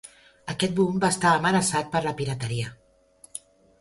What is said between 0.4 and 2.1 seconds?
Aquest boom va estar amenaçat per